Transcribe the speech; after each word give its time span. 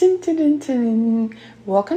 Welcome 0.00 0.20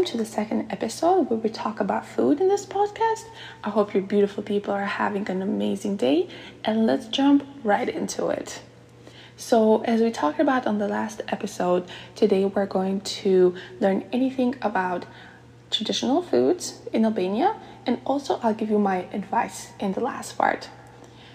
to 0.05 0.17
the 0.17 0.25
second 0.25 0.71
episode 0.71 1.29
where 1.29 1.37
we 1.37 1.49
talk 1.49 1.79
about 1.79 2.03
food 2.03 2.41
in 2.41 2.47
this 2.47 2.65
podcast. 2.65 3.25
I 3.63 3.69
hope 3.69 3.93
your 3.93 4.01
beautiful 4.01 4.41
people 4.41 4.73
are 4.73 4.85
having 4.85 5.29
an 5.29 5.43
amazing 5.43 5.97
day 5.97 6.27
and 6.65 6.87
let's 6.87 7.05
jump 7.05 7.45
right 7.63 7.87
into 7.87 8.29
it. 8.29 8.63
So, 9.37 9.83
as 9.83 10.01
we 10.01 10.09
talked 10.09 10.39
about 10.39 10.65
on 10.65 10.79
the 10.79 10.87
last 10.87 11.21
episode, 11.27 11.87
today 12.15 12.43
we're 12.43 12.65
going 12.65 13.01
to 13.01 13.53
learn 13.79 14.05
anything 14.11 14.55
about 14.63 15.05
traditional 15.69 16.23
foods 16.23 16.79
in 16.91 17.05
Albania 17.05 17.55
and 17.85 18.01
also 18.03 18.39
I'll 18.41 18.55
give 18.55 18.71
you 18.71 18.79
my 18.79 19.05
advice 19.13 19.73
in 19.79 19.93
the 19.93 20.01
last 20.01 20.39
part. 20.39 20.69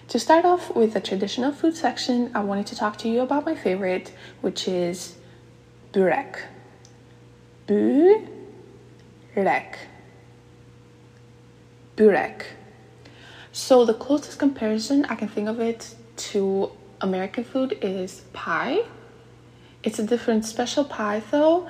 To 0.09 0.19
start 0.19 0.43
off 0.43 0.75
with 0.75 0.95
the 0.95 0.99
traditional 0.99 1.53
food 1.53 1.77
section, 1.77 2.29
I 2.35 2.41
wanted 2.41 2.67
to 2.67 2.75
talk 2.75 2.97
to 2.97 3.07
you 3.07 3.21
about 3.21 3.45
my 3.45 3.55
favorite, 3.55 4.11
which 4.41 4.67
is 4.67 5.15
burek. 5.93 6.39
Bürek. 7.67 8.27
Bürek. 11.97 12.43
So 13.51 13.83
the 13.83 13.93
closest 13.93 14.39
comparison 14.39 15.03
I 15.05 15.15
can 15.15 15.27
think 15.27 15.49
of 15.49 15.59
it 15.59 15.95
to 16.31 16.71
American 17.01 17.43
food 17.43 17.77
is 17.81 18.21
pie. 18.31 18.83
It's 19.83 19.99
a 19.99 20.03
different 20.03 20.45
special 20.45 20.85
pie 20.85 21.21
though, 21.29 21.67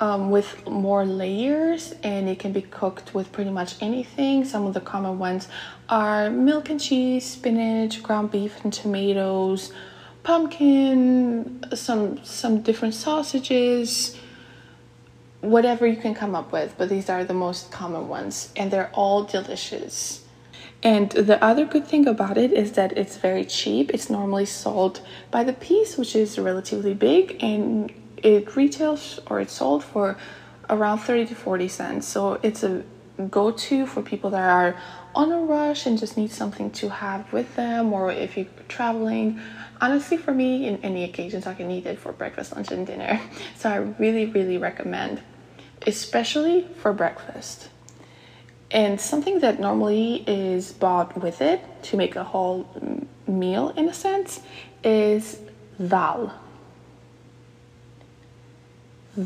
um, 0.00 0.30
with 0.30 0.66
more 0.68 1.04
layers, 1.06 1.94
and 2.02 2.28
it 2.28 2.38
can 2.38 2.52
be 2.52 2.62
cooked 2.62 3.14
with 3.14 3.32
pretty 3.32 3.50
much 3.50 3.80
anything. 3.80 4.44
Some 4.44 4.66
of 4.66 4.74
the 4.74 4.80
common 4.80 5.18
ones 5.18 5.48
are 5.88 6.28
milk 6.30 6.68
and 6.68 6.80
cheese, 6.80 7.24
spinach, 7.24 8.02
ground 8.02 8.30
beef, 8.30 8.62
and 8.64 8.72
tomatoes, 8.72 9.72
pumpkin, 10.24 11.64
some 11.74 12.22
some 12.22 12.60
different 12.60 12.94
sausages 12.94 14.16
whatever 15.40 15.86
you 15.86 15.96
can 15.96 16.14
come 16.14 16.34
up 16.34 16.52
with, 16.52 16.74
but 16.76 16.88
these 16.88 17.08
are 17.08 17.24
the 17.24 17.34
most 17.34 17.70
common 17.70 18.08
ones 18.08 18.52
and 18.56 18.70
they're 18.70 18.90
all 18.92 19.24
delicious. 19.24 20.24
And 20.82 21.10
the 21.10 21.42
other 21.42 21.64
good 21.64 21.86
thing 21.86 22.06
about 22.06 22.38
it 22.38 22.52
is 22.52 22.72
that 22.72 22.96
it's 22.96 23.16
very 23.16 23.44
cheap. 23.44 23.90
It's 23.92 24.08
normally 24.08 24.46
sold 24.46 25.00
by 25.30 25.42
the 25.42 25.52
piece, 25.52 25.96
which 25.96 26.14
is 26.14 26.38
relatively 26.38 26.94
big, 26.94 27.42
and 27.42 27.92
it 28.16 28.54
retails 28.54 29.18
or 29.26 29.40
it's 29.40 29.52
sold 29.52 29.82
for 29.82 30.16
around 30.70 30.98
30 30.98 31.26
to 31.26 31.34
40 31.34 31.68
cents. 31.68 32.06
So 32.06 32.38
it's 32.42 32.62
a 32.62 32.84
go 33.30 33.50
to 33.50 33.86
for 33.86 34.02
people 34.02 34.30
that 34.30 34.48
are 34.48 34.80
on 35.14 35.32
a 35.32 35.40
rush 35.40 35.86
and 35.86 35.98
just 35.98 36.16
need 36.16 36.30
something 36.30 36.70
to 36.70 36.88
have 36.88 37.32
with 37.32 37.56
them, 37.56 37.92
or 37.92 38.12
if 38.12 38.36
you're 38.36 38.46
traveling. 38.68 39.40
Honestly, 39.80 40.16
for 40.16 40.32
me, 40.32 40.68
in 40.68 40.76
any 40.84 41.02
occasions, 41.02 41.46
I 41.46 41.54
can 41.54 41.70
eat 41.70 41.86
it 41.86 41.98
for 41.98 42.12
breakfast, 42.12 42.54
lunch, 42.54 42.70
and 42.70 42.86
dinner. 42.86 43.20
So 43.56 43.68
I 43.68 43.76
really, 43.76 44.26
really 44.26 44.58
recommend, 44.58 45.20
especially 45.86 46.66
for 46.80 46.92
breakfast. 46.92 47.68
And 48.70 49.00
something 49.00 49.40
that 49.40 49.58
normally 49.58 50.24
is 50.26 50.72
bought 50.72 51.16
with 51.20 51.40
it 51.40 51.60
to 51.84 51.96
make 51.96 52.16
a 52.16 52.24
whole 52.24 52.68
meal, 53.26 53.70
in 53.70 53.88
a 53.88 53.94
sense, 53.94 54.40
is 54.84 55.38
dal. 55.86 56.34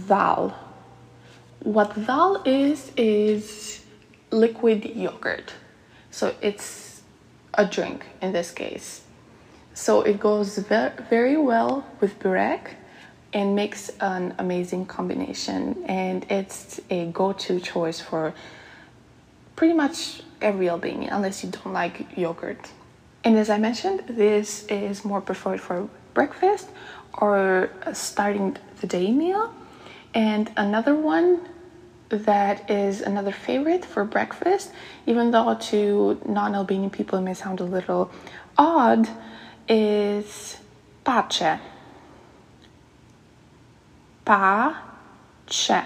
Dal. 0.07 0.57
What 1.61 2.07
dal 2.07 2.43
is, 2.45 2.93
is 2.97 3.85
liquid 4.31 4.85
yogurt. 4.85 5.53
So 6.11 6.35
it's 6.41 7.03
a 7.55 7.67
drink 7.67 8.07
in 8.21 8.33
this 8.33 8.51
case. 8.51 9.03
So 9.75 10.03
it 10.03 10.21
goes 10.21 10.59
very 10.59 11.37
well 11.37 11.87
with 12.01 12.19
burek 12.19 12.77
and 13.33 13.57
makes 13.57 13.91
an 14.01 14.35
amazing 14.39 14.87
combination. 14.87 15.85
And 15.87 16.27
it's 16.31 16.81
a 16.91 17.07
go 17.07 17.33
to 17.33 17.61
choice 17.61 18.01
for 18.01 18.35
pretty 19.57 19.75
much 19.75 20.23
every 20.41 20.69
Albanian, 20.69 21.13
unless 21.13 21.45
you 21.45 21.51
don't 21.51 21.73
like 21.73 22.17
yogurt. 22.17 22.71
And 23.25 23.37
as 23.39 23.51
I 23.51 23.59
mentioned, 23.59 24.05
this 24.09 24.65
is 24.67 25.05
more 25.05 25.21
preferred 25.21 25.61
for 25.61 25.89
breakfast 26.15 26.69
or 27.15 27.71
starting 27.93 28.57
the 28.81 28.87
day 28.87 29.13
meal. 29.13 29.55
And 30.15 30.51
another 30.57 30.95
one 30.95 31.49
that 32.09 32.71
is 32.71 33.01
another 33.01 33.33
favorite 33.33 33.85
for 33.85 34.05
breakfast, 34.05 34.71
even 35.07 35.31
though 35.31 35.55
to 35.55 36.21
non 36.27 36.55
Albanian 36.55 36.91
people 36.91 37.19
it 37.19 37.23
may 37.23 37.35
sound 37.35 37.61
a 37.61 37.65
little 37.65 38.11
odd, 38.59 39.09
is 39.69 40.59
pache. 41.05 41.59
Pache. 44.25 45.85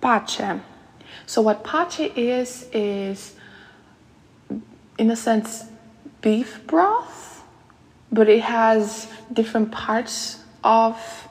Pache. 0.00 0.60
So, 1.26 1.42
what 1.42 1.64
pache 1.64 2.12
is, 2.14 2.68
is 2.72 3.34
in 4.96 5.10
a 5.10 5.16
sense 5.16 5.64
beef 6.20 6.60
broth, 6.66 7.42
but 8.12 8.28
it 8.28 8.42
has 8.42 9.08
different 9.32 9.72
parts 9.72 10.42
of 10.64 11.28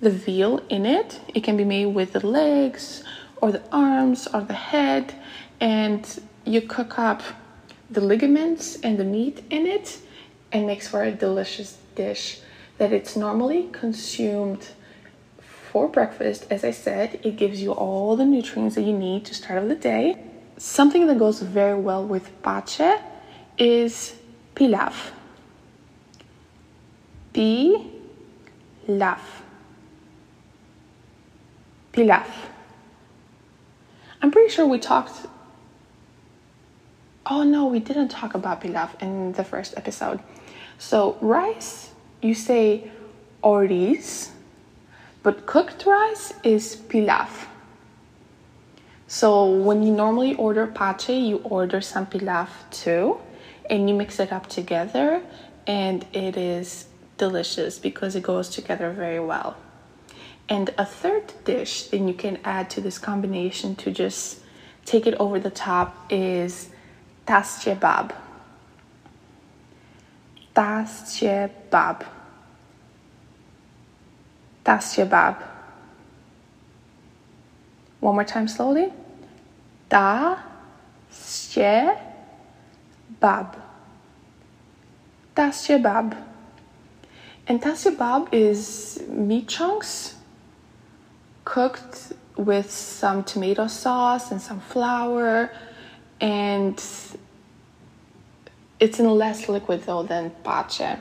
the 0.00 0.10
veal 0.10 0.62
in 0.68 0.86
it. 0.86 1.20
It 1.34 1.42
can 1.42 1.56
be 1.56 1.64
made 1.64 1.86
with 1.86 2.12
the 2.12 2.26
legs 2.26 3.04
or 3.40 3.52
the 3.52 3.62
arms 3.70 4.26
or 4.32 4.40
the 4.40 4.54
head, 4.54 5.14
and 5.60 6.20
you 6.44 6.62
cook 6.62 6.98
up 6.98 7.22
the 7.90 8.00
ligaments 8.00 8.80
and 8.80 8.98
the 8.98 9.04
meat 9.04 9.44
in 9.50 9.66
it 9.66 9.98
and 10.52 10.66
makes 10.66 10.88
for 10.88 11.02
a 11.02 11.12
delicious 11.12 11.78
dish 11.94 12.40
that 12.78 12.92
it's 12.92 13.16
normally 13.16 13.68
consumed 13.72 14.68
for 15.40 15.88
breakfast. 15.88 16.46
As 16.50 16.64
I 16.64 16.70
said, 16.70 17.20
it 17.22 17.36
gives 17.36 17.62
you 17.62 17.72
all 17.72 18.16
the 18.16 18.24
nutrients 18.24 18.74
that 18.74 18.82
you 18.82 18.96
need 18.96 19.24
to 19.26 19.34
start 19.34 19.62
of 19.62 19.68
the 19.68 19.74
day. 19.74 20.22
Something 20.58 21.06
that 21.06 21.18
goes 21.18 21.40
very 21.40 21.78
well 21.78 22.04
with 22.04 22.30
pache 22.42 22.98
is 23.58 24.16
pilaf. 24.54 25.10
Pilaf 27.34 29.20
pilaf. 31.96 32.28
I'm 34.20 34.30
pretty 34.30 34.52
sure 34.52 34.66
we 34.66 34.78
talked. 34.78 35.26
Oh 37.24 37.42
no, 37.42 37.66
we 37.66 37.80
didn't 37.80 38.08
talk 38.08 38.34
about 38.34 38.60
pilaf 38.60 38.90
in 39.00 39.32
the 39.32 39.42
first 39.42 39.74
episode. 39.76 40.20
So, 40.78 41.16
rice, 41.22 41.90
you 42.22 42.34
say 42.34 42.90
oriz, 43.42 44.30
but 45.22 45.46
cooked 45.46 45.86
rice 45.86 46.32
is 46.42 46.76
pilaf. 46.88 47.46
So, 49.08 49.50
when 49.50 49.82
you 49.82 49.92
normally 49.92 50.34
order 50.34 50.66
pache, 50.66 51.16
you 51.16 51.36
order 51.38 51.80
some 51.80 52.06
pilaf 52.06 52.48
too, 52.70 53.18
and 53.70 53.88
you 53.88 53.94
mix 53.94 54.18
it 54.18 54.32
up 54.32 54.48
together, 54.48 55.22
and 55.66 56.04
it 56.12 56.36
is 56.36 56.86
delicious 57.18 57.78
because 57.78 58.16
it 58.16 58.22
goes 58.22 58.48
together 58.48 58.90
very 58.90 59.20
well. 59.20 59.56
And 60.48 60.72
a 60.78 60.84
third 60.84 61.32
dish 61.44 61.84
that 61.84 61.98
you 61.98 62.14
can 62.14 62.38
add 62.44 62.70
to 62.70 62.80
this 62.80 62.98
combination 62.98 63.74
to 63.76 63.90
just 63.90 64.40
take 64.84 65.06
it 65.06 65.14
over 65.14 65.40
the 65.40 65.50
top 65.50 66.06
is 66.10 66.70
tasjebab. 70.56 71.60
Tasjebab. 71.70 72.06
Tasjebab. 74.64 75.36
One 78.00 78.14
more 78.14 78.24
time 78.24 78.48
slowly. 78.48 78.92
Da 79.88 80.38
stje 81.12 81.98
bab. 83.20 83.56
Tasjebab. 85.34 86.10
Tasjebab. 86.10 86.16
And 87.48 87.62
tasjebab 87.62 88.28
is 88.32 89.02
meat 89.08 89.46
chunks 89.46 90.16
cooked 91.44 92.12
with 92.36 92.68
some 92.70 93.22
tomato 93.22 93.68
sauce 93.68 94.32
and 94.32 94.42
some 94.42 94.60
flour 94.60 95.52
and 96.20 96.82
it's 98.78 98.98
in 98.98 99.08
less 99.08 99.48
liquid 99.48 99.82
though 99.84 100.02
than 100.02 100.30
pache 100.44 100.96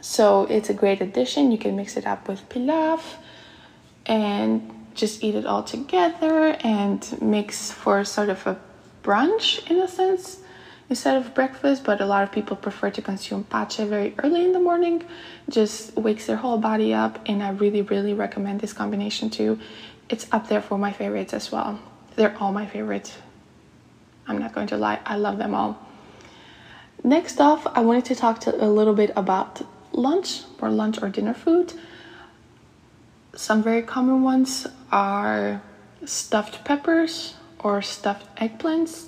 so 0.00 0.44
it's 0.46 0.70
a 0.70 0.74
great 0.74 1.00
addition 1.00 1.50
you 1.50 1.58
can 1.58 1.76
mix 1.76 1.96
it 1.96 2.06
up 2.06 2.28
with 2.28 2.48
pilaf 2.48 3.02
and 4.06 4.74
just 4.94 5.22
eat 5.22 5.34
it 5.34 5.46
all 5.46 5.62
together 5.62 6.56
and 6.64 7.20
mix 7.20 7.70
for 7.70 8.04
sort 8.04 8.28
of 8.28 8.46
a 8.46 8.58
brunch 9.02 9.68
in 9.70 9.78
a 9.78 9.88
sense 9.88 10.40
instead 10.90 11.16
of 11.16 11.34
breakfast, 11.34 11.84
but 11.84 12.00
a 12.00 12.06
lot 12.06 12.22
of 12.22 12.32
people 12.32 12.56
prefer 12.56 12.90
to 12.90 13.02
consume 13.02 13.44
pache 13.44 13.84
very 13.84 14.14
early 14.18 14.44
in 14.44 14.52
the 14.52 14.60
morning. 14.60 15.04
Just 15.48 15.94
wakes 15.96 16.26
their 16.26 16.36
whole 16.36 16.58
body 16.58 16.94
up, 16.94 17.20
and 17.26 17.42
I 17.42 17.50
really, 17.50 17.82
really 17.82 18.14
recommend 18.14 18.60
this 18.60 18.72
combination 18.72 19.30
too. 19.30 19.58
It's 20.08 20.26
up 20.32 20.48
there 20.48 20.62
for 20.62 20.78
my 20.78 20.92
favorites 20.92 21.34
as 21.34 21.52
well. 21.52 21.78
They're 22.16 22.36
all 22.38 22.52
my 22.52 22.66
favorites. 22.66 23.16
I'm 24.26 24.38
not 24.38 24.54
going 24.54 24.66
to 24.68 24.76
lie, 24.76 25.00
I 25.04 25.16
love 25.16 25.38
them 25.38 25.54
all. 25.54 25.87
Next 27.08 27.40
off, 27.40 27.66
I 27.66 27.80
wanted 27.80 28.04
to 28.04 28.14
talk 28.14 28.38
to 28.40 28.50
a 28.62 28.68
little 28.68 28.92
bit 28.92 29.12
about 29.16 29.62
lunch 29.92 30.42
or 30.60 30.68
lunch 30.68 31.00
or 31.00 31.08
dinner 31.08 31.32
food. 31.32 31.72
some 33.34 33.62
very 33.62 33.80
common 33.80 34.22
ones 34.22 34.66
are 34.92 35.62
stuffed 36.04 36.64
peppers 36.66 37.34
or 37.60 37.80
stuffed 37.80 38.26
eggplants, 38.36 39.06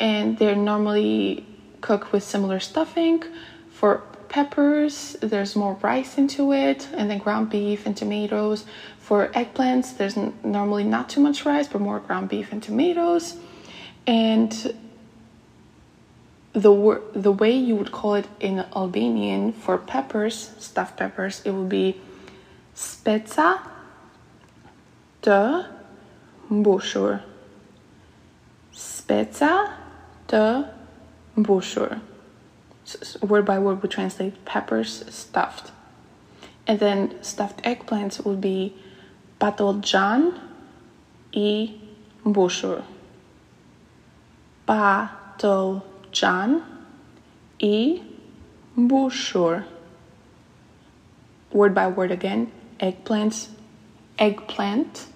and 0.00 0.36
they're 0.38 0.56
normally 0.56 1.46
cooked 1.82 2.10
with 2.10 2.24
similar 2.24 2.58
stuffing. 2.58 3.22
For 3.70 4.02
peppers, 4.28 5.16
there's 5.20 5.54
more 5.54 5.74
rice 5.74 6.18
into 6.18 6.52
it, 6.52 6.88
and 6.94 7.08
then 7.08 7.18
ground 7.18 7.48
beef 7.50 7.86
and 7.86 7.96
tomatoes. 7.96 8.64
For 8.98 9.28
eggplants, 9.28 9.96
there's 9.96 10.16
normally 10.42 10.82
not 10.82 11.08
too 11.08 11.20
much 11.20 11.46
rice, 11.46 11.68
but 11.68 11.80
more 11.80 12.00
ground 12.00 12.28
beef 12.28 12.50
and 12.50 12.60
tomatoes. 12.60 13.36
And 14.04 14.52
the 16.56 16.72
wor- 16.72 17.02
the 17.12 17.30
way 17.30 17.52
you 17.52 17.76
would 17.76 17.92
call 17.92 18.14
it 18.14 18.26
in 18.40 18.64
Albanian 18.74 19.52
for 19.52 19.76
peppers, 19.76 20.54
stuffed 20.58 20.96
peppers, 20.96 21.42
it 21.44 21.50
would 21.50 21.68
be 21.68 22.00
speca 22.74 23.60
të 25.22 25.66
mbushur. 26.50 27.20
Speca 28.72 29.52
të 30.28 30.44
mbushur. 31.36 32.00
S- 32.86 33.18
Word 33.20 33.44
by 33.44 33.58
word, 33.58 33.82
we 33.82 33.88
translate 33.90 34.42
peppers 34.46 35.04
stuffed. 35.10 35.72
And 36.66 36.80
then 36.80 37.22
stuffed 37.22 37.62
eggplants 37.64 38.24
would 38.24 38.40
be 38.40 38.74
patoljan 39.38 40.40
i 41.34 41.78
mbushur. 42.24 42.82
Patoljan 44.66 45.95
i 46.22 48.02
mbushur. 48.76 49.64
Word 51.52 51.74
by 51.74 51.86
word 51.88 52.10
again, 52.10 52.52
eggplants, 52.80 53.48
eggplant 54.18 55.06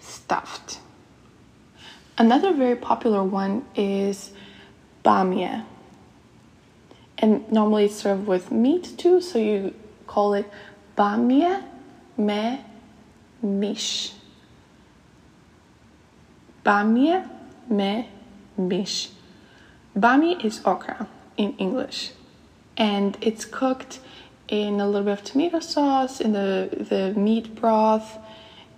stuffed. 0.00 0.80
Another 2.18 2.52
very 2.52 2.76
popular 2.76 3.22
one 3.22 3.64
is 3.74 4.32
bamia. 5.04 5.64
And 7.18 7.50
normally 7.52 7.86
it's 7.86 7.96
served 7.96 8.26
with 8.26 8.50
meat 8.50 8.98
too, 8.98 9.20
so 9.20 9.38
you 9.38 9.74
call 10.06 10.34
it 10.34 10.50
bamia 10.96 11.62
me 12.16 12.60
mish. 13.42 14.12
Bamia 16.64 17.28
me 17.68 18.08
mish. 18.56 19.10
Bami 19.96 20.44
is 20.44 20.60
okra 20.64 21.08
in 21.36 21.56
English, 21.56 22.10
and 22.76 23.16
it's 23.22 23.46
cooked 23.46 24.00
in 24.48 24.78
a 24.78 24.86
little 24.86 25.04
bit 25.04 25.18
of 25.18 25.24
tomato 25.24 25.60
sauce 25.60 26.20
in 26.20 26.32
the 26.32 26.68
the 26.90 27.18
meat 27.18 27.54
broth, 27.54 28.18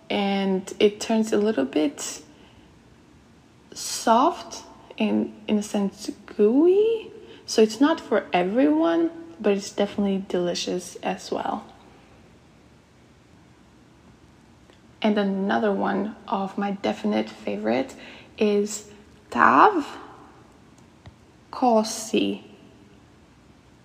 and 0.09 0.73
it 0.79 1.01
turns 1.01 1.33
a 1.33 1.39
little 1.39 1.65
bit 1.65 2.23
soft 3.75 4.65
and 4.99 5.33
in 5.49 5.59
a 5.59 5.63
sense 5.63 6.11
gooey. 6.27 7.11
So 7.47 7.63
it's 7.63 7.81
not 7.81 8.01
for 8.01 8.27
everyone, 8.33 9.11
but 9.41 9.55
it's 9.55 9.71
definitely 9.71 10.25
delicious 10.29 10.97
as 11.03 11.31
well. 11.31 11.65
And 15.01 15.17
another 15.17 15.73
one 15.73 16.17
of 16.27 16.59
my 16.59 16.73
definite 16.73 17.31
favorite 17.31 17.95
is 18.37 18.91
tav 19.31 19.99
kosi. 21.59 22.41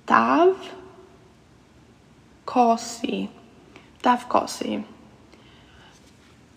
Tav 0.06 0.56
kosi. 2.46 3.30
Tav 4.04 4.30
kosi. 4.30 4.84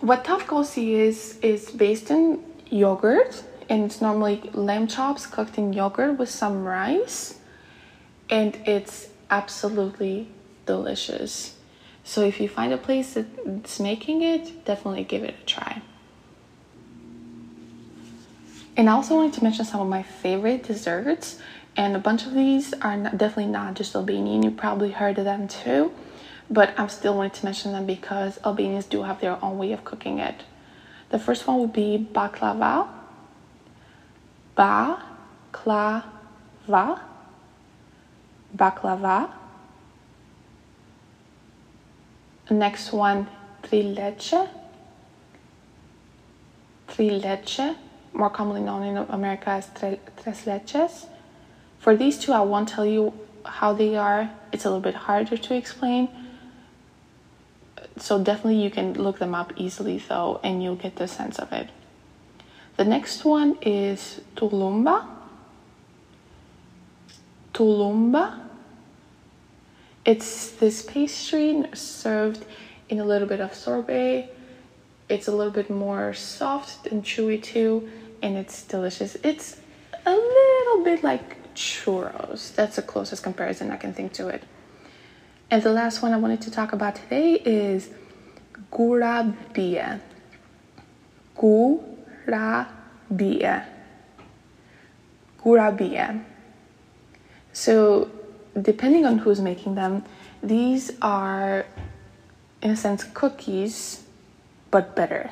What 0.00 0.24
tav 0.24 0.46
kosi 0.46 0.92
is 0.92 1.38
is 1.40 1.70
based 1.70 2.10
in 2.10 2.44
yogurt 2.68 3.42
and 3.70 3.84
it's 3.84 4.02
normally 4.02 4.50
lamb 4.52 4.86
chops 4.88 5.26
cooked 5.26 5.56
in 5.56 5.72
yogurt 5.72 6.18
with 6.18 6.28
some 6.28 6.64
rice 6.64 7.38
and 8.28 8.54
it's 8.66 9.08
absolutely 9.30 10.28
delicious. 10.66 11.56
So 12.04 12.20
if 12.20 12.40
you 12.40 12.48
find 12.48 12.74
a 12.74 12.78
place 12.78 13.14
that's 13.14 13.80
making 13.80 14.20
it, 14.20 14.64
definitely 14.66 15.04
give 15.04 15.24
it 15.24 15.34
a 15.42 15.46
try. 15.46 15.82
And 18.76 18.90
I 18.90 18.92
also 18.92 19.14
wanted 19.14 19.32
to 19.34 19.42
mention 19.42 19.64
some 19.64 19.80
of 19.80 19.88
my 19.88 20.02
favorite 20.02 20.62
desserts, 20.64 21.38
and 21.76 21.96
a 21.96 21.98
bunch 21.98 22.26
of 22.26 22.34
these 22.34 22.74
are 22.74 22.96
not, 22.96 23.16
definitely 23.16 23.50
not 23.50 23.74
just 23.74 23.94
Albanian. 23.94 24.42
You 24.42 24.50
probably 24.50 24.90
heard 24.90 25.18
of 25.18 25.24
them 25.24 25.48
too, 25.48 25.92
but 26.50 26.78
I'm 26.78 26.90
still 26.90 27.16
wanting 27.16 27.32
to 27.32 27.44
mention 27.44 27.72
them 27.72 27.86
because 27.86 28.38
Albanians 28.44 28.84
do 28.84 29.02
have 29.02 29.20
their 29.20 29.42
own 29.42 29.56
way 29.56 29.72
of 29.72 29.84
cooking 29.84 30.18
it. 30.18 30.42
The 31.08 31.18
first 31.18 31.46
one 31.46 31.58
would 31.60 31.72
be 31.72 32.06
baklava. 32.12 32.88
Baklava. 34.56 36.04
Baklava. 38.54 39.30
Next 42.50 42.92
one, 42.92 43.26
trileche. 43.62 44.48
Trileche, 46.88 47.76
more 48.16 48.30
commonly 48.30 48.62
known 48.62 48.82
in 48.82 48.96
America 48.96 49.50
as 49.50 49.68
tres 49.76 50.44
leches. 50.46 51.06
For 51.78 51.96
these 51.96 52.18
two, 52.18 52.32
I 52.32 52.40
won't 52.40 52.68
tell 52.68 52.86
you 52.86 53.12
how 53.44 53.72
they 53.72 53.96
are. 53.96 54.30
It's 54.52 54.64
a 54.64 54.68
little 54.68 54.82
bit 54.82 54.94
harder 54.94 55.36
to 55.36 55.54
explain. 55.54 56.08
So 57.98 58.22
definitely 58.22 58.62
you 58.62 58.70
can 58.70 58.94
look 58.94 59.18
them 59.18 59.34
up 59.34 59.52
easily 59.56 59.98
though, 59.98 60.40
and 60.42 60.62
you'll 60.62 60.76
get 60.76 60.96
the 60.96 61.08
sense 61.08 61.38
of 61.38 61.52
it. 61.52 61.68
The 62.76 62.84
next 62.84 63.24
one 63.24 63.56
is 63.62 64.20
tulumba. 64.36 65.06
Tulumba. 67.54 68.40
It's 70.04 70.50
this 70.50 70.82
pastry 70.82 71.64
served 71.72 72.44
in 72.88 73.00
a 73.00 73.04
little 73.04 73.26
bit 73.26 73.40
of 73.40 73.54
sorbet. 73.54 74.30
It's 75.08 75.28
a 75.28 75.32
little 75.32 75.52
bit 75.52 75.70
more 75.70 76.12
soft 76.14 76.86
and 76.86 77.02
chewy 77.02 77.42
too, 77.42 77.88
and 78.26 78.36
it's 78.36 78.62
delicious. 78.64 79.16
It's 79.22 79.56
a 80.04 80.10
little 80.10 80.84
bit 80.84 81.04
like 81.04 81.54
churros. 81.54 82.52
That's 82.56 82.74
the 82.76 82.82
closest 82.82 83.22
comparison 83.22 83.70
I 83.70 83.76
can 83.76 83.94
think 83.94 84.12
to 84.14 84.26
it. 84.28 84.42
And 85.48 85.62
the 85.62 85.72
last 85.72 86.02
one 86.02 86.12
I 86.12 86.16
wanted 86.16 86.40
to 86.42 86.50
talk 86.50 86.72
about 86.72 86.96
today 86.96 87.34
is 87.34 87.88
gurabia. 88.72 90.00
Gurabia. 91.36 92.46
Gurabia. 95.40 96.24
So, 97.52 98.10
depending 98.60 99.06
on 99.06 99.18
who's 99.18 99.40
making 99.40 99.76
them, 99.76 100.04
these 100.42 100.90
are, 101.00 101.64
in 102.60 102.72
a 102.72 102.76
sense, 102.76 103.04
cookies, 103.04 104.02
but 104.72 104.96
better. 104.96 105.30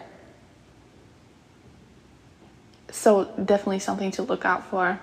So, 2.95 3.25
definitely 3.45 3.81
something 3.81 4.13
to 4.13 4.23
look 4.23 4.45
out 4.45 4.65
for. 4.71 5.01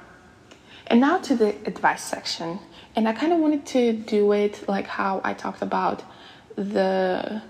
And 0.88 1.02
now 1.02 1.18
to 1.20 1.36
the 1.36 1.50
advice 1.66 2.02
section. 2.02 2.60
And 2.96 3.06
I 3.06 3.12
kind 3.12 3.34
of 3.34 3.40
wanted 3.40 3.66
to 3.68 3.92
do 3.92 4.32
it 4.32 4.64
like 4.68 4.88
how 4.88 5.20
I 5.26 5.34
talked 5.34 5.62
about 5.62 6.02
the 6.56 7.42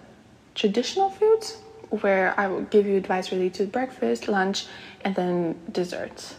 traditional 0.56 1.12
foods, 1.12 1.58
where 1.92 2.34
I 2.40 2.48
will 2.48 2.64
give 2.64 2.88
you 2.88 2.98
advice 2.98 3.32
related 3.32 3.54
to 3.54 3.66
breakfast, 3.68 4.28
lunch, 4.28 4.66
and 5.02 5.14
then 5.14 5.60
desserts. 5.72 6.36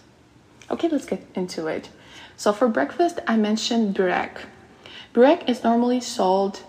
Okay, 0.68 0.88
let's 0.88 1.06
get 1.06 1.24
into 1.36 1.68
it. 1.68 1.88
So 2.36 2.52
for 2.52 2.66
breakfast, 2.66 3.20
I 3.28 3.36
mentioned 3.36 3.94
burek. 3.94 4.46
Burek 5.12 5.48
is 5.48 5.62
normally 5.62 6.00
sold 6.00 6.60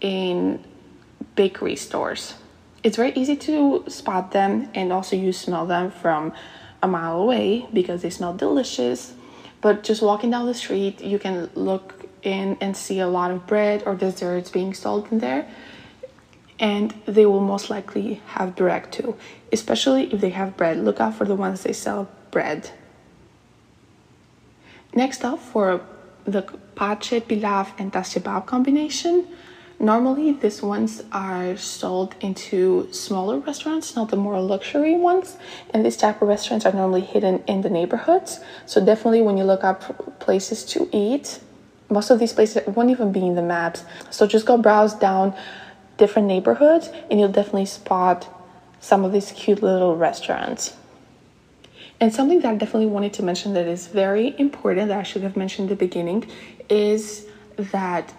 in 0.00 0.64
bakery 1.34 1.76
stores. 1.76 2.34
It's 2.82 2.96
very 2.96 3.12
easy 3.12 3.36
to 3.36 3.84
spot 3.88 4.32
them 4.32 4.70
and 4.74 4.90
also 4.90 5.14
you 5.14 5.34
smell 5.34 5.66
them 5.66 5.90
from 5.90 6.32
a 6.82 6.88
mile 6.88 7.20
away 7.20 7.66
because 7.72 8.02
they 8.02 8.10
smell 8.10 8.34
delicious. 8.34 9.14
But 9.60 9.84
just 9.84 10.02
walking 10.02 10.30
down 10.30 10.46
the 10.46 10.54
street, 10.54 11.00
you 11.02 11.18
can 11.18 11.50
look 11.54 12.06
in 12.22 12.56
and 12.60 12.76
see 12.76 13.00
a 13.00 13.08
lot 13.08 13.30
of 13.30 13.46
bread 13.46 13.82
or 13.86 13.94
desserts 13.94 14.50
being 14.50 14.74
sold 14.74 15.10
in 15.12 15.18
there. 15.18 15.48
And 16.58 16.94
they 17.06 17.26
will 17.26 17.40
most 17.40 17.70
likely 17.70 18.20
have 18.26 18.54
burek 18.54 18.90
too, 18.90 19.16
especially 19.52 20.12
if 20.12 20.20
they 20.20 20.30
have 20.30 20.56
bread. 20.56 20.78
Look 20.78 21.00
out 21.00 21.14
for 21.14 21.24
the 21.24 21.34
ones 21.34 21.62
they 21.62 21.72
sell 21.72 22.08
bread. 22.30 22.70
Next 24.94 25.24
up 25.24 25.38
for 25.38 25.80
the 26.24 26.42
pache, 26.74 27.20
pilaf, 27.20 27.72
and 27.78 27.92
tas 27.92 28.16
combination. 28.46 29.26
Normally, 29.82 30.32
these 30.32 30.60
ones 30.60 31.02
are 31.10 31.56
sold 31.56 32.14
into 32.20 32.92
smaller 32.92 33.38
restaurants, 33.38 33.96
not 33.96 34.10
the 34.10 34.16
more 34.16 34.38
luxury 34.38 34.94
ones. 34.94 35.38
And 35.70 35.86
these 35.86 35.96
type 35.96 36.20
of 36.20 36.28
restaurants 36.28 36.66
are 36.66 36.72
normally 36.72 37.00
hidden 37.00 37.42
in 37.46 37.62
the 37.62 37.70
neighborhoods. 37.70 38.40
So 38.66 38.84
definitely, 38.84 39.22
when 39.22 39.38
you 39.38 39.44
look 39.44 39.64
up 39.64 40.20
places 40.20 40.66
to 40.66 40.86
eat, 40.92 41.40
most 41.88 42.10
of 42.10 42.18
these 42.18 42.34
places 42.34 42.62
won't 42.66 42.90
even 42.90 43.10
be 43.10 43.26
in 43.26 43.36
the 43.36 43.42
maps. 43.42 43.84
So 44.10 44.26
just 44.26 44.44
go 44.44 44.58
browse 44.58 44.94
down 44.94 45.34
different 45.96 46.28
neighborhoods 46.28 46.90
and 47.10 47.18
you'll 47.18 47.32
definitely 47.32 47.66
spot 47.66 48.28
some 48.80 49.04
of 49.04 49.12
these 49.12 49.32
cute 49.32 49.62
little 49.62 49.96
restaurants. 49.96 50.76
And 52.00 52.14
something 52.14 52.40
that 52.40 52.50
I 52.50 52.54
definitely 52.54 52.86
wanted 52.86 53.14
to 53.14 53.22
mention 53.22 53.54
that 53.54 53.66
is 53.66 53.86
very 53.86 54.38
important 54.38 54.88
that 54.88 54.98
I 54.98 55.02
should 55.02 55.22
have 55.22 55.36
mentioned 55.36 55.70
in 55.70 55.76
the 55.76 55.84
beginning 55.86 56.26
is 56.68 57.26
that 57.56 58.14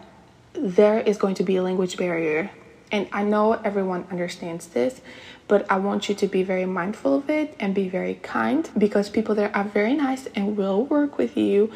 there 0.53 0.99
is 0.99 1.17
going 1.17 1.35
to 1.35 1.43
be 1.43 1.55
a 1.57 1.63
language 1.63 1.97
barrier. 1.97 2.51
And 2.91 3.07
I 3.11 3.23
know 3.23 3.53
everyone 3.53 4.05
understands 4.11 4.67
this, 4.67 5.01
but 5.47 5.69
I 5.71 5.77
want 5.77 6.09
you 6.09 6.15
to 6.15 6.27
be 6.27 6.43
very 6.43 6.65
mindful 6.65 7.15
of 7.15 7.29
it 7.29 7.55
and 7.59 7.73
be 7.73 7.87
very 7.87 8.15
kind 8.15 8.69
because 8.77 9.09
people 9.09 9.33
there 9.33 9.55
are 9.55 9.63
very 9.63 9.93
nice 9.93 10.27
and 10.35 10.57
will 10.57 10.85
work 10.85 11.17
with 11.17 11.37
you. 11.37 11.71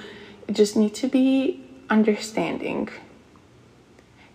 You 0.48 0.54
just 0.54 0.76
need 0.76 0.94
to 0.96 1.08
be 1.08 1.64
understanding. 1.90 2.90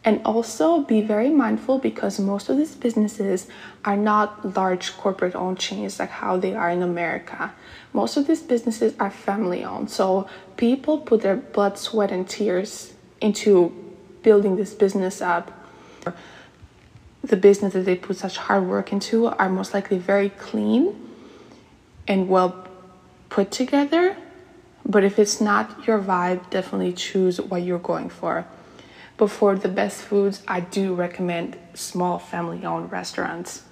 And 0.02 0.22
also 0.24 0.80
be 0.80 1.02
very 1.02 1.28
mindful 1.28 1.78
because 1.78 2.18
most 2.18 2.48
of 2.48 2.56
these 2.56 2.74
businesses 2.74 3.46
are 3.84 3.96
not 3.96 4.56
large 4.56 4.96
corporate 4.96 5.34
owned 5.34 5.58
chains 5.58 5.98
like 5.98 6.08
how 6.08 6.38
they 6.38 6.54
are 6.54 6.70
in 6.70 6.82
America. 6.82 7.52
Most 7.92 8.16
of 8.16 8.26
these 8.26 8.40
businesses 8.40 8.94
are 8.98 9.10
family 9.10 9.62
owned. 9.62 9.90
So 9.90 10.26
people 10.56 10.96
put 10.96 11.20
their 11.20 11.36
blood, 11.36 11.76
sweat, 11.76 12.10
and 12.10 12.26
tears 12.26 12.94
into 13.20 13.89
building 14.22 14.56
this 14.56 14.74
business 14.74 15.20
up. 15.20 15.52
The 17.22 17.36
business 17.36 17.74
that 17.74 17.84
they 17.84 17.96
put 17.96 18.16
such 18.16 18.36
hard 18.36 18.66
work 18.66 18.92
into 18.92 19.26
are 19.26 19.48
most 19.48 19.74
likely 19.74 19.98
very 19.98 20.30
clean 20.30 21.08
and 22.08 22.28
well 22.28 22.66
put 23.28 23.50
together. 23.50 24.16
But 24.84 25.04
if 25.04 25.18
it's 25.18 25.40
not 25.40 25.86
your 25.86 26.00
vibe, 26.00 26.48
definitely 26.50 26.94
choose 26.94 27.40
what 27.40 27.62
you're 27.62 27.78
going 27.78 28.08
for. 28.08 28.46
But 29.16 29.30
for 29.30 29.54
the 29.54 29.68
best 29.68 30.00
foods, 30.00 30.42
I 30.48 30.60
do 30.60 30.94
recommend 30.94 31.58
small 31.74 32.18
family 32.18 32.64
owned 32.64 32.90
restaurants. 32.90 33.64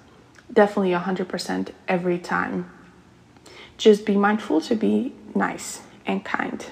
Definitely 0.53 0.91
100% 0.91 1.71
every 1.87 2.19
time. 2.19 2.69
Just 3.77 4.05
be 4.05 4.15
mindful 4.15 4.61
to 4.61 4.75
be 4.75 5.13
nice 5.33 5.81
and 6.05 6.23
kind. 6.23 6.65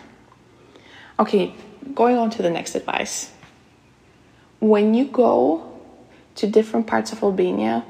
Okay, 1.19 1.55
going 1.95 2.17
on 2.17 2.29
to 2.29 2.41
the 2.43 2.49
next 2.49 2.75
advice. 2.75 3.31
When 4.59 4.93
you 4.93 5.05
go 5.05 5.71
to 6.35 6.47
different 6.47 6.87
parts 6.87 7.11
of 7.11 7.23
Albania, 7.23 7.85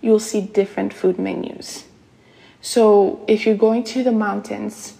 you'll 0.00 0.20
see 0.20 0.40
different 0.40 0.92
food 0.92 1.18
menus. 1.18 1.84
So 2.60 3.24
if 3.26 3.46
you're 3.46 3.56
going 3.56 3.84
to 3.84 4.04
the 4.04 4.12
mountains, 4.12 4.94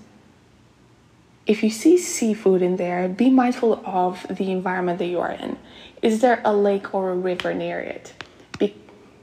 if 1.47 1.62
you 1.62 1.71
see 1.71 1.99
seafood 1.99 2.62
in 2.62 2.76
there, 2.76 3.09
be 3.09 3.28
mindful 3.28 3.83
of 3.85 4.26
the 4.31 4.50
environment 4.50 4.99
that 5.00 5.07
you 5.07 5.21
are 5.21 5.33
in. 5.33 5.59
Is 6.00 6.21
there 6.21 6.40
a 6.45 6.54
lake 6.54 6.95
or 6.95 7.11
a 7.11 7.14
river 7.14 7.52
near 7.52 7.81
it? 7.81 8.14
Be- 8.59 8.76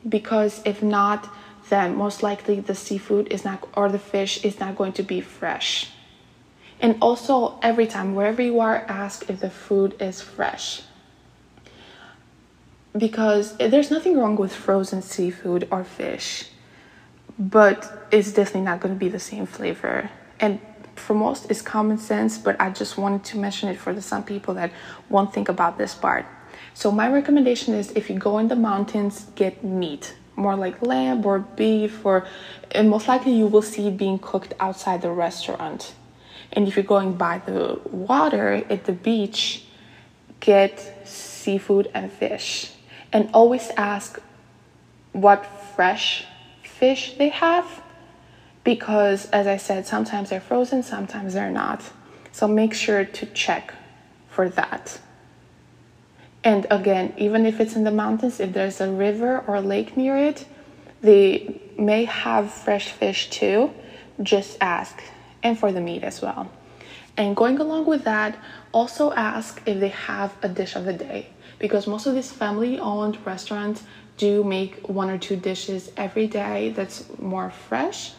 because 0.08 0.62
if 0.66 0.84
not, 0.84 1.30
then 1.70 1.96
most 1.96 2.24
likely 2.24 2.60
the 2.60 2.76
seafood 2.76 3.28
is 3.32 3.46
not, 3.46 3.68
or 3.74 3.90
the 3.90 4.00
fish 4.00 4.44
is 4.44 4.60
not 4.60 4.76
going 4.76 4.94
to 4.94 5.04
be 5.04 5.22
fresh. 5.22 5.92
And 6.82 6.98
also, 7.02 7.60
every 7.62 7.88
time, 7.88 8.16
wherever 8.16 8.42
you 8.42 8.60
are, 8.60 8.78
ask 8.88 9.30
if 9.30 9.40
the 9.40 9.50
food 9.50 9.96
is 10.02 10.22
fresh. 10.22 10.82
Because 12.98 13.56
there's 13.58 13.92
nothing 13.92 14.18
wrong 14.18 14.36
with 14.36 14.54
frozen 14.54 15.02
seafood 15.02 15.68
or 15.70 15.84
fish, 15.84 16.50
but 17.38 18.08
it's 18.12 18.34
definitely 18.34 18.62
not 18.62 18.80
going 18.80 18.94
to 18.94 19.00
be 19.00 19.10
the 19.10 19.20
same 19.20 19.46
flavor. 19.46 20.10
And 20.40 20.60
for 20.96 21.14
most 21.14 21.50
it's 21.52 21.62
common 21.62 21.98
sense, 21.98 22.38
but 22.38 22.60
I 22.60 22.72
just 22.72 22.98
wanted 22.98 23.24
to 23.26 23.38
mention 23.38 23.70
it 23.70 23.78
for 23.78 23.94
the 23.94 24.02
some 24.02 24.24
people 24.24 24.56
that 24.56 24.72
won't 25.08 25.34
think 25.34 25.50
about 25.50 25.78
this 25.78 25.94
part. 25.94 26.26
So 26.74 26.92
my 26.92 27.12
recommendation 27.12 27.74
is 27.74 27.92
if 27.92 28.10
you 28.10 28.18
go 28.18 28.38
in 28.40 28.48
the 28.48 28.56
mountains, 28.56 29.28
get 29.36 29.64
meat, 29.64 30.16
more 30.36 30.56
like 30.56 30.82
lamb 30.82 31.26
or 31.26 31.40
beef, 31.40 32.06
or 32.06 32.26
and 32.72 32.90
most 32.90 33.08
likely 33.08 33.34
you 33.34 33.48
will 33.48 33.62
see 33.62 33.90
being 33.92 34.18
cooked 34.20 34.54
outside 34.60 35.02
the 35.02 35.12
restaurant. 35.12 35.94
And 36.54 36.68
if 36.68 36.76
you're 36.76 36.84
going 36.84 37.14
by 37.14 37.40
the 37.46 37.80
water 37.86 38.64
at 38.70 38.86
the 38.86 38.94
beach, 38.94 39.66
get 40.40 41.08
seafood 41.08 41.90
and 41.94 42.12
fish. 42.12 42.72
And 43.12 43.30
always 43.34 43.72
ask 43.78 44.20
what 45.12 45.46
fresh 45.76 46.26
fish 46.64 47.16
they 47.18 47.30
have 47.30 47.82
because 48.64 49.30
as 49.32 49.48
I 49.48 49.58
said, 49.58 49.88
sometimes 49.88 50.30
they're 50.30 50.42
frozen, 50.42 50.84
sometimes 50.84 51.34
they're 51.34 51.52
not. 51.52 51.82
So 52.32 52.48
make 52.48 52.74
sure 52.74 53.04
to 53.04 53.26
check 53.28 53.74
for 54.30 54.50
that. 54.50 55.00
And 56.44 56.68
again, 56.70 57.14
even 57.18 57.46
if 57.46 57.60
it's 57.60 57.76
in 57.76 57.84
the 57.84 57.92
mountains, 57.92 58.40
if 58.40 58.54
there's 58.54 58.80
a 58.80 58.92
river 58.92 59.44
or 59.48 59.56
a 59.56 59.62
lake 59.62 59.98
near 59.98 60.18
it, 60.18 60.46
they 61.02 61.62
may 61.78 62.06
have 62.06 62.52
fresh 62.52 62.90
fish 62.90 63.30
too. 63.30 63.74
Just 64.22 64.58
ask, 64.62 65.02
and 65.44 65.58
for 65.58 65.72
the 65.72 65.82
meat 65.82 66.04
as 66.04 66.22
well. 66.22 66.52
And 67.18 67.36
going 67.36 67.60
along 67.60 67.86
with 67.86 68.04
that, 68.04 68.38
also 68.72 69.12
ask 69.14 69.62
if 69.66 69.80
they 69.80 69.90
have 69.90 70.34
a 70.42 70.48
dish 70.48 70.76
of 70.76 70.86
the 70.86 70.94
day 70.94 71.30
because 71.60 71.86
most 71.86 72.08
of 72.08 72.16
these 72.16 72.32
family 72.32 72.80
owned 72.80 73.18
restaurants 73.26 73.84
do 74.18 74.44
make 74.44 74.88
one 74.88 75.10
or 75.10 75.18
two 75.18 75.36
dishes 75.36 75.92
every 75.96 76.28
day 76.28 76.72
that's 76.72 77.06
more 77.20 77.52
fresh 77.52 78.14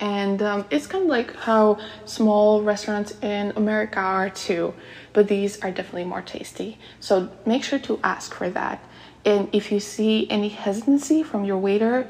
and 0.00 0.42
um, 0.42 0.64
it's 0.70 0.86
kind 0.86 1.04
of 1.04 1.10
like 1.10 1.34
how 1.36 1.78
small 2.04 2.62
restaurants 2.62 3.14
in 3.22 3.52
America 3.56 4.00
are 4.00 4.28
too, 4.28 4.74
but 5.12 5.28
these 5.28 5.60
are 5.62 5.70
definitely 5.70 6.04
more 6.04 6.22
tasty. 6.22 6.78
So 7.00 7.30
make 7.46 7.62
sure 7.62 7.78
to 7.80 8.00
ask 8.02 8.34
for 8.34 8.50
that. 8.50 8.82
And 9.24 9.48
if 9.52 9.70
you 9.70 9.80
see 9.80 10.28
any 10.30 10.48
hesitancy 10.48 11.22
from 11.22 11.44
your 11.44 11.58
waiter, 11.58 12.08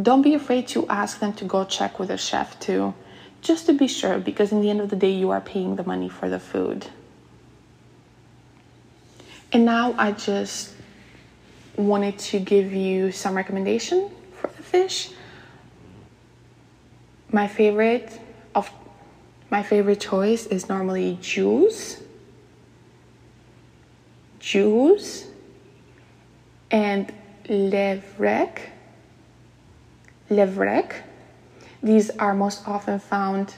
don't 0.00 0.22
be 0.22 0.34
afraid 0.34 0.66
to 0.68 0.86
ask 0.88 1.20
them 1.20 1.32
to 1.34 1.44
go 1.44 1.64
check 1.64 1.98
with 1.98 2.10
a 2.10 2.18
chef 2.18 2.58
too, 2.58 2.94
just 3.40 3.66
to 3.66 3.72
be 3.72 3.86
sure, 3.86 4.18
because 4.18 4.52
in 4.52 4.60
the 4.60 4.68
end 4.68 4.80
of 4.80 4.90
the 4.90 4.96
day, 4.96 5.12
you 5.12 5.30
are 5.30 5.40
paying 5.40 5.76
the 5.76 5.84
money 5.84 6.08
for 6.08 6.28
the 6.28 6.40
food. 6.40 6.88
And 9.52 9.64
now 9.64 9.94
I 9.98 10.12
just 10.12 10.72
wanted 11.76 12.18
to 12.18 12.38
give 12.38 12.72
you 12.72 13.12
some 13.12 13.36
recommendation 13.36 14.10
for 14.40 14.48
the 14.48 14.62
fish. 14.62 15.10
My 17.30 17.48
favorite 17.48 18.18
of 18.54 18.70
my 19.50 19.62
favorite 19.62 20.00
choice 20.00 20.46
is 20.46 20.68
normally 20.68 21.18
juice. 21.20 22.02
Juice 24.38 25.26
and 26.70 27.12
levrek 27.44 28.58
levrek 30.30 30.94
these 31.82 32.10
are 32.10 32.32
most 32.32 32.66
often 32.66 32.98
found 32.98 33.54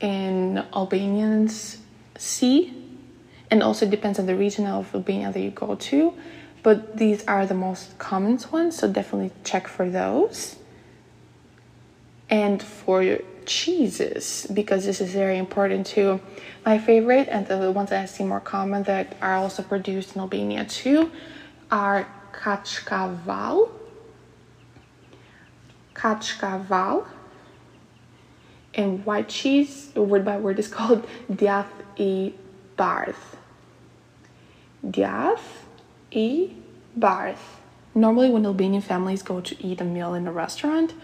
in 0.00 0.64
Albanian's 0.72 1.78
sea 2.16 2.85
and 3.50 3.62
also 3.62 3.86
depends 3.86 4.18
on 4.18 4.26
the 4.26 4.36
region 4.36 4.66
of 4.66 4.94
Albania 4.94 5.32
that 5.32 5.40
you 5.40 5.50
go 5.50 5.74
to 5.74 6.14
but 6.62 6.96
these 6.96 7.24
are 7.26 7.46
the 7.46 7.54
most 7.54 7.98
common 7.98 8.38
ones 8.50 8.78
so 8.78 8.88
definitely 8.88 9.30
check 9.44 9.68
for 9.68 9.88
those 9.88 10.56
and 12.28 12.62
for 12.62 13.02
your 13.02 13.20
cheeses 13.46 14.46
because 14.52 14.84
this 14.84 15.00
is 15.00 15.12
very 15.12 15.38
important 15.38 15.86
too. 15.86 16.20
My 16.64 16.78
favorite 16.78 17.28
and 17.30 17.46
the 17.46 17.70
ones 17.70 17.90
that 17.90 18.02
I 18.02 18.06
see 18.06 18.24
more 18.24 18.40
common 18.40 18.82
that 18.84 19.16
are 19.22 19.34
also 19.34 19.62
produced 19.62 20.14
in 20.16 20.20
Albania 20.20 20.64
too 20.64 21.10
are 21.70 22.06
kachkaval, 22.32 23.70
kachkaval, 25.94 27.06
and 28.74 29.06
white 29.06 29.28
cheese, 29.28 29.92
word 29.94 30.24
by 30.24 30.36
word, 30.36 30.58
is 30.58 30.68
called 30.76 31.06
djath 31.30 31.68
i 31.98 32.32
bardh. 32.76 33.14
Djath 34.90 35.64
i 36.14 36.50
Bardh. 36.98 37.36
Normally, 37.94 38.30
when 38.30 38.44
Albanian 38.46 38.82
families 38.82 39.22
go 39.22 39.40
to 39.40 39.64
eat 39.64 39.80
a 39.80 39.84
meal 39.84 40.14
in 40.14 40.26
a 40.26 40.32
restaurant, 40.32 40.94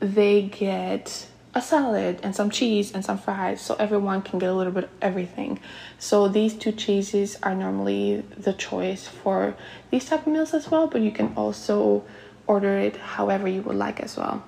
they 0.00 0.42
get 0.42 1.28
a 1.54 1.62
salad 1.62 2.20
and 2.22 2.34
some 2.34 2.50
cheese 2.50 2.92
and 2.92 3.04
some 3.04 3.18
fries 3.18 3.60
so 3.60 3.74
everyone 3.76 4.22
can 4.22 4.38
get 4.38 4.50
a 4.50 4.54
little 4.54 4.72
bit 4.72 4.84
of 4.84 4.90
everything 5.00 5.58
so 5.98 6.28
these 6.28 6.54
two 6.54 6.72
cheeses 6.72 7.38
are 7.42 7.54
normally 7.54 8.22
the 8.36 8.52
choice 8.52 9.08
for 9.08 9.56
these 9.90 10.04
type 10.04 10.26
of 10.26 10.32
meals 10.32 10.52
as 10.52 10.70
well 10.70 10.86
but 10.86 11.00
you 11.00 11.10
can 11.10 11.32
also 11.36 12.04
order 12.46 12.76
it 12.76 12.96
however 12.96 13.48
you 13.48 13.62
would 13.62 13.76
like 13.76 13.98
as 13.98 14.16
well 14.16 14.44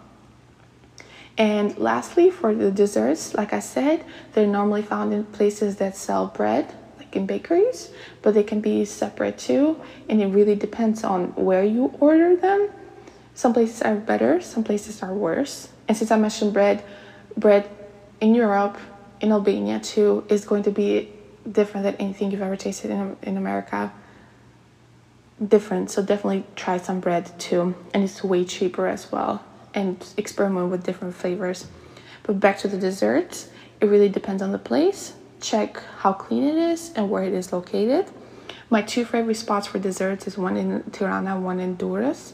and 1.39 1.77
lastly 1.79 2.31
for 2.31 2.55
the 2.55 2.71
desserts 2.71 3.35
like 3.35 3.53
i 3.55 3.61
said 3.61 4.05
they're 4.33 4.47
normally 4.47 4.83
found 4.83 5.13
in 5.13 5.25
places 5.25 5.77
that 5.77 5.97
sell 5.97 6.27
bread 6.27 6.75
in 7.17 7.27
bakeries 7.27 7.91
but 8.23 8.35
they 8.35 8.43
can 8.43 8.61
be 8.61 8.85
separate 8.85 9.39
too 9.39 9.81
and 10.09 10.21
it 10.21 10.27
really 10.27 10.55
depends 10.55 11.05
on 11.05 11.27
where 11.35 11.65
you 11.65 11.93
order 12.01 12.37
them 12.37 12.69
some 13.41 13.55
places 13.55 13.81
are 13.81 13.95
better, 13.95 14.43
some 14.43 14.65
places 14.65 15.03
are 15.03 15.15
worse. 15.15 15.69
And 15.89 15.97
since 15.97 16.11
I 16.11 16.19
mentioned 16.19 16.53
bread, 16.53 16.85
bread 17.39 17.67
in 18.21 18.35
Europe, 18.35 18.77
in 19.23 19.33
Albania 19.33 19.81
too, 19.81 20.27
is 20.29 20.45
going 20.45 20.63
to 20.65 20.71
be 20.71 21.11
different 21.51 21.85
than 21.85 21.95
anything 21.97 22.31
you've 22.31 22.43
ever 22.43 22.57
tasted 22.57 22.91
in, 22.91 23.17
in 23.23 23.39
America. 23.39 23.93
different. 25.49 25.91
So 25.91 26.03
definitely 26.03 26.45
try 26.55 26.77
some 26.77 27.01
bread 27.01 27.33
too. 27.39 27.75
And 27.95 28.05
it's 28.05 28.23
way 28.23 28.45
cheaper 28.45 28.87
as 28.87 29.11
well. 29.11 29.43
And 29.73 30.05
experiment 30.19 30.71
with 30.71 30.85
different 30.85 31.15
flavors. 31.15 31.67
But 32.25 32.41
back 32.41 32.59
to 32.59 32.69
the 32.69 32.77
desserts, 32.77 33.49
it 33.81 33.87
really 33.87 34.11
depends 34.11 34.43
on 34.43 34.53
the 34.53 34.59
place. 34.59 35.15
Check 35.41 35.83
how 35.99 36.13
clean 36.13 36.45
it 36.45 36.57
is 36.57 36.93
and 36.95 37.11
where 37.11 37.25
it 37.25 37.33
is 37.33 37.53
located. 37.53 38.07
My 38.69 38.83
two 38.83 39.05
favorite 39.05 39.37
spots 39.37 39.67
for 39.67 39.79
desserts 39.79 40.27
is 40.27 40.39
one 40.39 40.57
in 40.57 40.83
Tirana, 40.91 41.41
one 41.41 41.59
in 41.59 41.77
Durrës. 41.77 42.33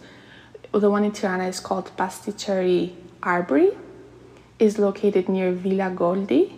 The 0.72 0.90
one 0.90 1.04
in 1.04 1.12
Tirana 1.12 1.44
is 1.44 1.60
called 1.60 1.90
Pasticcerie 1.96 2.94
Arbri. 3.22 3.76
is 4.58 4.78
located 4.78 5.28
near 5.28 5.52
Villa 5.52 5.90
Goldi 5.94 6.52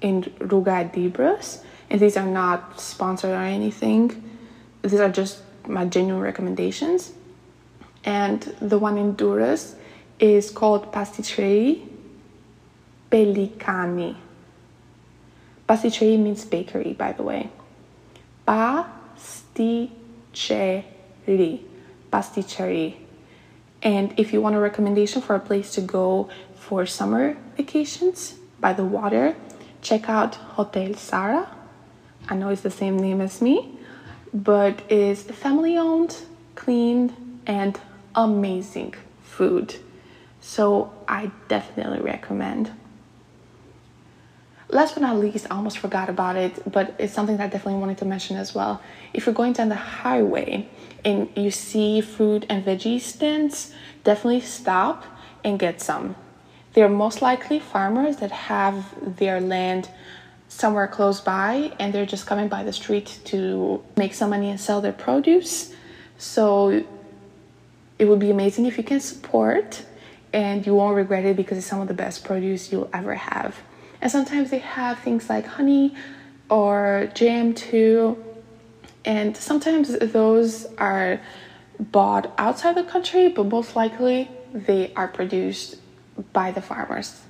in 0.00 0.22
Ruga 0.40 0.92
Dibrës. 0.92 1.62
And 1.90 2.00
these 2.00 2.16
are 2.16 2.26
not 2.26 2.80
sponsored 2.80 3.30
or 3.30 3.42
anything. 3.42 4.36
These 4.82 5.00
are 5.00 5.10
just 5.10 5.42
my 5.66 5.84
genuine 5.86 6.22
recommendations. 6.22 7.12
And 8.04 8.42
the 8.60 8.78
one 8.78 8.98
in 8.98 9.14
Durrës 9.14 9.74
is 10.18 10.50
called 10.50 10.92
Pasticcerie 10.92 11.86
Pelikani. 13.10 14.16
Pasticcerie 15.72 16.18
means 16.18 16.44
bakery, 16.44 16.92
by 16.92 17.12
the 17.12 17.22
way. 17.22 17.48
Pasticcerie. 18.46 20.84
Pasticcerie. 22.12 22.96
And 23.82 24.12
if 24.18 24.34
you 24.34 24.42
want 24.42 24.54
a 24.54 24.58
recommendation 24.58 25.22
for 25.22 25.34
a 25.34 25.40
place 25.40 25.74
to 25.76 25.80
go 25.80 26.28
for 26.56 26.84
summer 26.84 27.38
vacations 27.56 28.34
by 28.60 28.74
the 28.74 28.84
water, 28.84 29.34
check 29.80 30.10
out 30.10 30.34
Hotel 30.34 30.92
Sara. 30.92 31.48
I 32.28 32.36
know 32.36 32.50
it's 32.50 32.60
the 32.60 32.70
same 32.70 32.98
name 32.98 33.22
as 33.22 33.40
me, 33.40 33.78
but 34.34 34.82
is 34.92 35.22
family 35.22 35.78
owned, 35.78 36.18
clean, 36.54 37.40
and 37.46 37.80
amazing 38.14 38.94
food. 39.22 39.76
So 40.42 40.92
I 41.08 41.30
definitely 41.48 42.00
recommend. 42.00 42.72
Last 44.72 44.94
but 44.94 45.02
not 45.02 45.18
least, 45.18 45.46
I 45.50 45.56
almost 45.56 45.76
forgot 45.76 46.08
about 46.08 46.36
it, 46.36 46.72
but 46.72 46.94
it's 46.98 47.12
something 47.12 47.36
that 47.36 47.44
I 47.44 47.48
definitely 47.48 47.78
wanted 47.78 47.98
to 47.98 48.06
mention 48.06 48.38
as 48.38 48.54
well. 48.54 48.80
If 49.12 49.26
you're 49.26 49.34
going 49.34 49.52
down 49.52 49.68
the 49.68 49.74
highway 49.74 50.66
and 51.04 51.28
you 51.36 51.50
see 51.50 52.00
fruit 52.00 52.46
and 52.48 52.64
veggie 52.64 52.98
stands, 52.98 53.74
definitely 54.02 54.40
stop 54.40 55.04
and 55.44 55.58
get 55.58 55.82
some. 55.82 56.16
They're 56.72 56.88
most 56.88 57.20
likely 57.20 57.60
farmers 57.60 58.16
that 58.16 58.30
have 58.30 59.18
their 59.18 59.42
land 59.42 59.90
somewhere 60.48 60.88
close 60.88 61.20
by 61.20 61.72
and 61.78 61.92
they're 61.92 62.06
just 62.06 62.26
coming 62.26 62.48
by 62.48 62.64
the 62.64 62.72
street 62.72 63.20
to 63.24 63.82
make 63.98 64.14
some 64.14 64.30
money 64.30 64.48
and 64.48 64.58
sell 64.58 64.80
their 64.80 64.94
produce. 64.94 65.74
So 66.16 66.82
it 67.98 68.06
would 68.06 68.20
be 68.20 68.30
amazing 68.30 68.64
if 68.64 68.78
you 68.78 68.84
can 68.84 69.00
support 69.00 69.84
and 70.32 70.64
you 70.64 70.74
won't 70.74 70.96
regret 70.96 71.26
it 71.26 71.36
because 71.36 71.58
it's 71.58 71.66
some 71.66 71.82
of 71.82 71.88
the 71.88 71.94
best 71.94 72.24
produce 72.24 72.72
you'll 72.72 72.88
ever 72.94 73.14
have. 73.14 73.54
And 74.02 74.10
sometimes 74.10 74.50
they 74.50 74.58
have 74.58 74.98
things 74.98 75.30
like 75.30 75.46
honey 75.46 75.94
or 76.50 77.08
jam 77.14 77.54
too. 77.54 78.22
And 79.04 79.36
sometimes 79.36 79.96
those 79.96 80.66
are 80.76 81.20
bought 81.78 82.34
outside 82.36 82.74
the 82.74 82.84
country, 82.84 83.28
but 83.28 83.44
most 83.46 83.74
likely 83.74 84.30
they 84.52 84.92
are 84.94 85.08
produced 85.08 85.76
by 86.32 86.50
the 86.50 86.60
farmers 86.60 87.22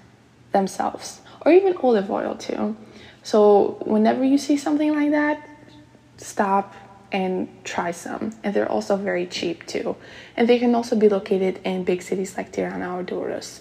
themselves 0.52 1.21
or 1.45 1.52
even 1.52 1.76
olive 1.76 2.11
oil 2.11 2.35
too. 2.35 2.76
So 3.23 3.79
whenever 3.85 4.25
you 4.25 4.38
see 4.38 4.57
something 4.57 4.95
like 4.95 5.11
that, 5.12 5.49
stop 6.17 6.75
and 7.12 7.49
try 7.64 7.91
some. 7.91 8.35
And 8.43 8.55
they're 8.55 8.71
also 8.71 8.97
very 8.97 9.26
cheap 9.26 9.67
too. 9.67 9.97
And 10.37 10.49
they 10.49 10.59
can 10.59 10.75
also 10.75 10.97
be 10.97 11.09
located 11.09 11.61
in 11.64 11.85
big 11.85 12.02
cities 12.02 12.37
like 12.37 12.50
Tirana 12.50 12.97
or 12.97 13.05
Durrës. 13.05 13.61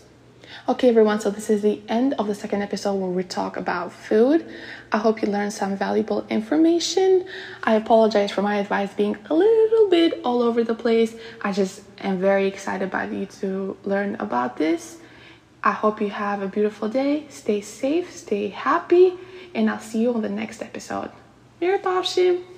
Okay, 0.68 0.90
everyone, 0.90 1.20
so 1.20 1.32
this 1.32 1.50
is 1.50 1.62
the 1.62 1.82
end 1.88 2.14
of 2.20 2.28
the 2.28 2.36
second 2.36 2.62
episode 2.62 2.96
where 2.96 3.10
we 3.10 3.24
talk 3.24 3.58
about 3.58 3.92
food. 3.92 4.46
I 4.92 4.98
hope 4.98 5.22
you 5.22 5.28
learned 5.28 5.54
some 5.54 5.76
valuable 5.76 6.26
information. 6.30 7.26
I 7.64 7.76
apologize 7.76 8.32
for 8.32 8.42
my 8.42 8.58
advice 8.58 8.94
being 8.94 9.18
a 9.30 9.34
little 9.34 9.90
bit 9.90 10.22
all 10.24 10.42
over 10.42 10.64
the 10.64 10.76
place. 10.76 11.16
I 11.42 11.52
just 11.52 11.82
am 12.00 12.20
very 12.20 12.48
excited 12.48 12.88
about 12.88 13.12
you 13.12 13.26
to 13.42 13.78
learn 13.86 14.16
about 14.16 14.58
this. 14.58 14.98
I 15.64 15.72
hope 15.72 16.02
you 16.02 16.10
have 16.10 16.42
a 16.42 16.48
beautiful 16.48 16.90
day. 16.90 17.26
Stay 17.30 17.62
safe, 17.62 18.16
stay 18.16 18.50
happy 18.50 19.14
and 19.56 19.70
I'll 19.70 19.80
see 19.80 20.02
you 20.02 20.14
on 20.14 20.22
the 20.22 20.30
next 20.30 20.62
episode. 20.62 21.12
Mirupafshim! 21.62 22.51